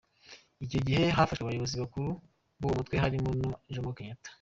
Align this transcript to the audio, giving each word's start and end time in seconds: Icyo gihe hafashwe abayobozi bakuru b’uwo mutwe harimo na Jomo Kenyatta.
Icyo 0.65 0.79
gihe 0.85 1.03
hafashwe 1.17 1.43
abayobozi 1.43 1.75
bakuru 1.83 2.09
b’uwo 2.59 2.73
mutwe 2.77 2.95
harimo 3.03 3.29
na 3.39 3.49
Jomo 3.73 3.91
Kenyatta. 3.97 4.29